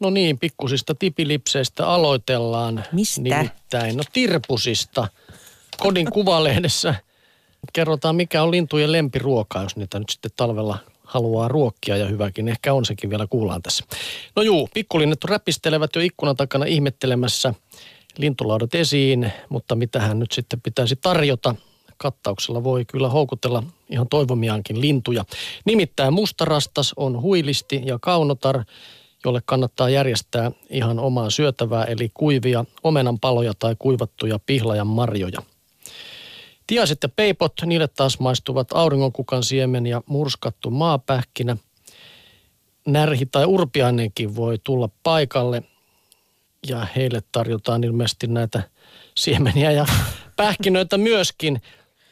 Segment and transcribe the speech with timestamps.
[0.00, 2.84] No niin, pikkusista tipilipseistä aloitellaan.
[2.92, 3.20] Mistä?
[3.20, 5.08] Nimittäin, no tirpusista.
[5.80, 6.94] Kodin kuvalehdessä
[7.72, 12.48] kerrotaan, mikä on lintujen lempiruoka, jos niitä nyt sitten talvella haluaa ruokkia ja hyväkin.
[12.48, 13.84] Ehkä on sekin vielä kuullaan tässä.
[14.36, 17.54] No juu, pikkulinnettu räpistelevät jo ikkunan takana ihmettelemässä
[18.18, 21.54] lintulaudat esiin, mutta mitä hän nyt sitten pitäisi tarjota.
[21.96, 25.24] Kattauksella voi kyllä houkutella ihan toivomiaankin lintuja.
[25.64, 28.64] Nimittäin mustarastas on huilisti ja kaunotar,
[29.24, 35.42] jolle kannattaa järjestää ihan omaa syötävää, eli kuivia omenanpaloja tai kuivattuja pihlajan marjoja.
[36.66, 41.56] Tiaiset ja peipot, niille taas maistuvat auringonkukan siemen ja murskattu maapähkinä.
[42.86, 45.62] Närhi tai urpiainenkin voi tulla paikalle
[46.68, 48.62] ja heille tarjotaan ilmeisesti näitä
[49.18, 49.86] siemeniä ja
[50.36, 51.62] pähkinöitä myöskin.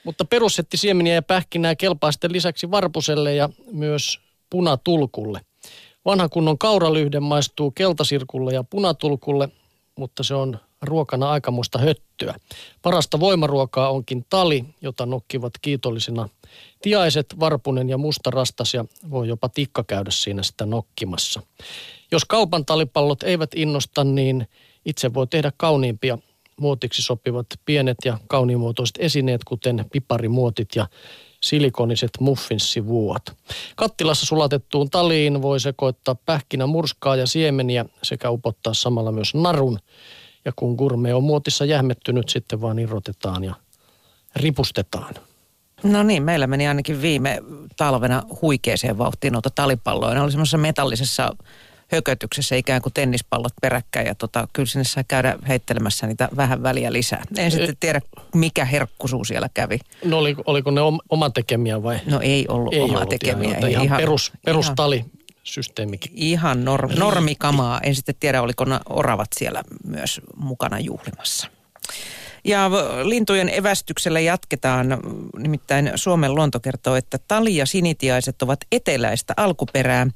[0.05, 5.41] Mutta perussetti siemeniä ja pähkinää kelpaa sitten lisäksi varpuselle ja myös punatulkulle.
[6.07, 9.49] Vanha kunnon kauralyhde maistuu keltasirkulle ja punatulkulle,
[9.97, 12.35] mutta se on ruokana aikamoista höttyä.
[12.83, 16.29] Parasta voimaruokaa onkin tali, jota nokkivat kiitollisina
[16.83, 21.43] tiaiset, varpunen ja musta rastas ja voi jopa tikka käydä siinä sitä nokkimassa.
[22.13, 24.49] Jos kaupan talipallot eivät innosta, niin
[24.85, 26.19] itse voi tehdä kauniimpia
[26.61, 30.87] muotiksi sopivat pienet ja kauniimuotoiset esineet, kuten piparimuotit ja
[31.43, 33.23] silikoniset muffinssivuot.
[33.77, 39.79] Kattilassa sulatettuun taliin voi sekoittaa pähkinä murskaa ja siemeniä sekä upottaa samalla myös narun.
[40.45, 43.55] Ja kun gurme on muotissa jähmettynyt, sitten vaan irrotetaan ja
[44.37, 45.15] ripustetaan.
[45.83, 47.43] No niin, meillä meni ainakin viime
[47.77, 50.15] talvena huikeeseen vauhtiin noita talipalloja.
[50.15, 51.37] Ne oli semmoisessa metallisessa
[51.89, 56.93] hökötyksessä ikään kuin tennispallot peräkkäin ja tota, kyllä sinne sai käydä heittelemässä niitä vähän väliä
[56.93, 57.23] lisää.
[57.37, 58.01] En sitten tiedä,
[58.35, 59.79] mikä herkkusuu siellä kävi.
[60.05, 61.99] No oliko, oliko ne oma tekemiä vai?
[62.07, 63.59] No ei ollut ei oma tekemiä.
[63.59, 64.97] Joo, ihan, ihan perus, perustali.
[64.97, 65.11] Ihan,
[65.43, 66.13] systeemikin.
[66.15, 67.81] Ihan nor, normikamaa.
[67.81, 71.49] En sitten tiedä, oliko oravat siellä myös mukana juhlimassa.
[72.47, 72.71] Ja
[73.03, 74.87] lintujen evästyksellä jatketaan.
[75.39, 80.07] Nimittäin Suomen luonto kertoo, että tali- ja sinitiaiset ovat eteläistä alkuperää,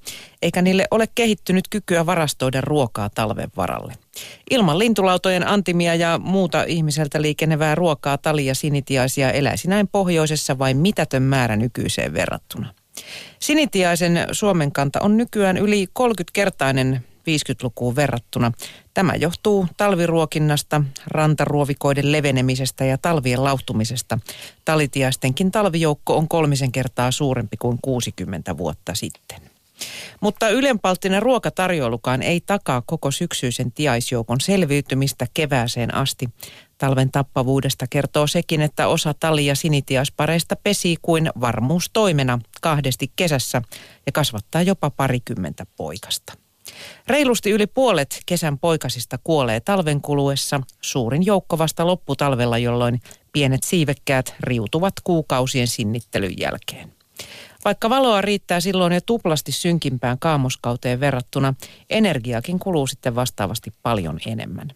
[0.43, 3.95] eikä niille ole kehittynyt kykyä varastoida ruokaa talven varalle.
[4.51, 10.77] Ilman lintulautojen antimia ja muuta ihmiseltä liikenevää ruokaa tali- ja sinitiaisia eläisi näin pohjoisessa vain
[10.77, 12.75] mitätön määrä nykyiseen verrattuna.
[13.39, 18.53] Sinitiaisen Suomen kanta on nykyään yli 30-kertainen 50-lukuun verrattuna.
[18.95, 24.19] Tämä johtuu talviruokinnasta, rantaruovikoiden levenemisestä ja talvien lauhtumisesta.
[24.65, 29.51] Talitiaistenkin talvijoukko on kolmisen kertaa suurempi kuin 60 vuotta sitten.
[30.21, 36.29] Mutta ylenpalttinen ruokatarjoilukaan ei takaa koko syksyisen tiaisjoukon selviytymistä kevääseen asti.
[36.79, 43.63] Talven tappavuudesta kertoo sekin, että osa tali- ja sinitiaispareista pesii kuin varmuustoimena kahdesti kesässä
[44.07, 46.33] ja kasvattaa jopa parikymmentä poikasta.
[47.07, 53.01] Reilusti yli puolet kesän poikasista kuolee talven kuluessa, suurin joukko vasta lopputalvella, jolloin
[53.33, 56.93] pienet siivekkäät riutuvat kuukausien sinnittelyn jälkeen.
[57.65, 61.55] Vaikka valoa riittää silloin jo tuplasti synkimpään kaamoskauteen verrattuna,
[61.91, 64.69] energiakin kuluu sitten vastaavasti paljon enemmän.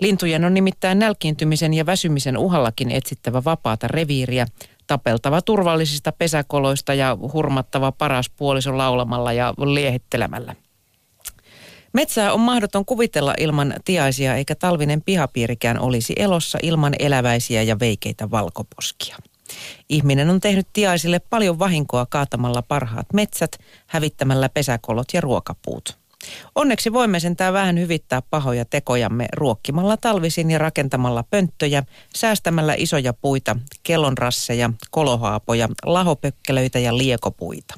[0.00, 4.46] Lintujen on nimittäin nälkiintymisen ja väsymisen uhallakin etsittävä vapaata reviiriä,
[4.86, 10.54] tapeltava turvallisista pesäkoloista ja hurmattava paras puoliso laulamalla ja liehittelemällä.
[11.92, 18.30] Metsää on mahdoton kuvitella ilman tiaisia, eikä talvinen pihapiirikään olisi elossa ilman eläväisiä ja veikeitä
[18.30, 19.16] valkoposkia.
[19.88, 25.98] Ihminen on tehnyt tiaisille paljon vahinkoa kaatamalla parhaat metsät, hävittämällä pesäkolot ja ruokapuut.
[26.54, 31.82] Onneksi voimme sentään vähän hyvittää pahoja tekojamme ruokkimalla talvisin ja rakentamalla pönttöjä,
[32.16, 37.74] säästämällä isoja puita, kellonrasseja, kolohaapoja, lahopökkelöitä ja liekopuita.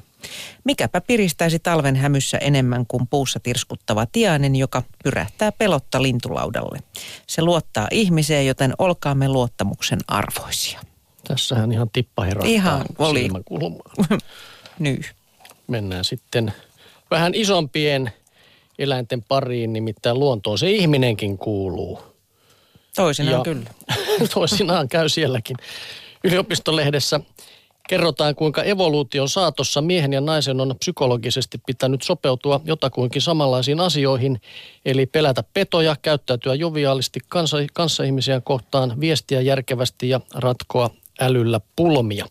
[0.63, 6.79] Mikäpä piristäisi talven hämyssä enemmän kuin puussa tirskuttava tiainen, joka pyrähtää pelotta lintulaudalle.
[7.27, 10.79] Se luottaa ihmiseen, joten olkaamme luottamuksen arvoisia.
[11.27, 13.29] Tässähän ihan tippa herottaa Ihan oli.
[14.79, 15.13] Nyt.
[15.67, 16.53] Mennään sitten
[17.11, 18.11] vähän isompien
[18.79, 21.99] eläinten pariin, nimittäin luontoon se ihminenkin kuuluu.
[22.95, 23.69] Toisinaan ja, kyllä.
[24.33, 25.57] toisinaan käy sielläkin.
[26.23, 27.19] Yliopistolehdessä
[27.91, 34.41] kerrotaan, kuinka evoluution saatossa miehen ja naisen on psykologisesti pitänyt sopeutua jotakuinkin samanlaisiin asioihin,
[34.85, 40.89] eli pelätä petoja, käyttäytyä joviaalisti kanssa, kanssaihmisiä kohtaan, viestiä järkevästi ja ratkoa
[41.19, 42.25] älyllä pulmia.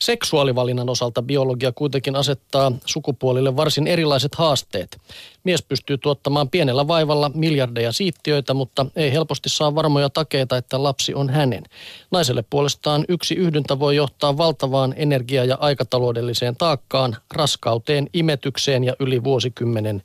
[0.00, 4.98] Seksuaalivalinnan osalta biologia kuitenkin asettaa sukupuolille varsin erilaiset haasteet.
[5.44, 11.14] Mies pystyy tuottamaan pienellä vaivalla miljardeja siittiöitä, mutta ei helposti saa varmoja takeita, että lapsi
[11.14, 11.64] on hänen.
[12.10, 19.24] Naiselle puolestaan yksi yhdyntä voi johtaa valtavaan energia- ja aikataloudelliseen taakkaan, raskauteen, imetykseen ja yli
[19.24, 20.02] vuosikymmenen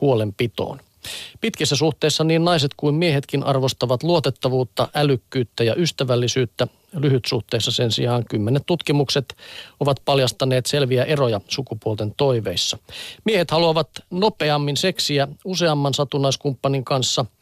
[0.00, 0.80] huolenpitoon.
[1.40, 6.66] Pitkissä suhteissa niin naiset kuin miehetkin arvostavat luotettavuutta, älykkyyttä ja ystävällisyyttä.
[6.98, 9.36] Lyhytsuhteissa sen sijaan kymmenet tutkimukset
[9.80, 12.78] ovat paljastaneet selviä eroja sukupuolten toiveissa.
[13.24, 17.24] Miehet haluavat nopeammin seksiä useamman satunnaiskumppanin kanssa–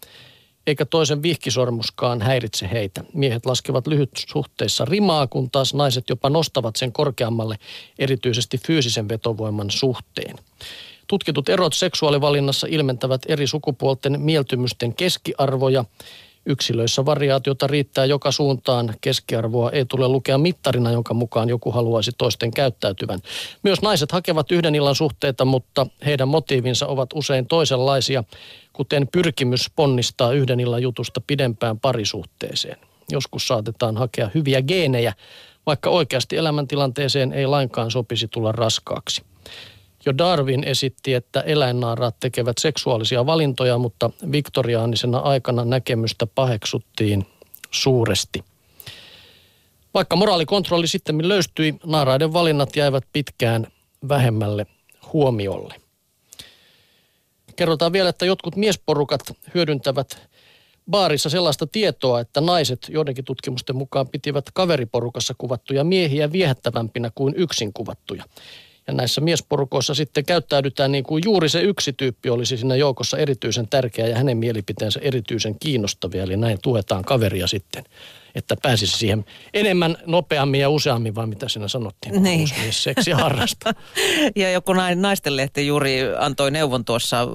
[0.66, 3.04] eikä toisen vihkisormuskaan häiritse heitä.
[3.12, 7.58] Miehet laskevat lyhyt suhteissa rimaa, kun taas naiset jopa nostavat sen korkeammalle,
[7.98, 10.36] erityisesti fyysisen vetovoiman suhteen.
[11.06, 15.84] Tutkitut erot seksuaalivalinnassa ilmentävät eri sukupuolten mieltymysten keskiarvoja.
[16.46, 18.94] Yksilöissä variaatiota riittää joka suuntaan.
[19.00, 23.20] Keskiarvoa ei tule lukea mittarina, jonka mukaan joku haluaisi toisten käyttäytyvän.
[23.62, 28.24] Myös naiset hakevat yhden illan suhteita, mutta heidän motiivinsa ovat usein toisenlaisia,
[28.72, 32.76] kuten pyrkimys ponnistaa yhden illan jutusta pidempään parisuhteeseen.
[33.10, 35.12] Joskus saatetaan hakea hyviä geenejä,
[35.66, 39.22] vaikka oikeasti elämäntilanteeseen ei lainkaan sopisi tulla raskaaksi.
[40.06, 47.26] Jo Darwin esitti, että eläinnaaraat tekevät seksuaalisia valintoja, mutta viktoriaanisena aikana näkemystä paheksuttiin
[47.70, 48.44] suuresti.
[49.94, 53.66] Vaikka moraalikontrolli sitten löystyi, naaraiden valinnat jäivät pitkään
[54.08, 54.66] vähemmälle
[55.12, 55.74] huomiolle.
[57.56, 59.20] Kerrotaan vielä, että jotkut miesporukat
[59.54, 60.28] hyödyntävät
[60.90, 67.72] baarissa sellaista tietoa, että naiset joidenkin tutkimusten mukaan pitivät kaveriporukassa kuvattuja miehiä viehättävämpinä kuin yksin
[67.72, 68.24] kuvattuja.
[68.86, 73.68] Ja näissä miesporukoissa sitten käyttäydytään niin kuin juuri se yksi tyyppi olisi siinä joukossa erityisen
[73.68, 76.22] tärkeä ja hänen mielipiteensä erityisen kiinnostavia.
[76.22, 77.84] Eli näin tuetaan kaveria sitten,
[78.34, 82.48] että pääsisi siihen enemmän, nopeammin ja useammin, vai mitä siinä sanottiin, niin.
[82.60, 83.72] mies seksi harrastaa.
[84.36, 87.28] ja joku naistenlehti juuri antoi neuvon tuossa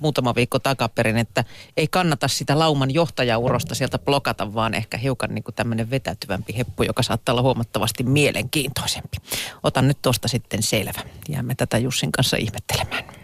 [0.00, 1.44] muutama viikko takaperin, että
[1.76, 6.82] ei kannata sitä lauman johtajaurosta sieltä blokata, vaan ehkä hiukan niin kuin tämmöinen vetäytyvämpi heppu,
[6.82, 9.16] joka saattaa olla huomattavasti mielenkiintoisempi.
[9.62, 11.00] Otan nyt tuosta sitten selvä.
[11.28, 13.19] Jäämme tätä Jussin kanssa ihmettelemään.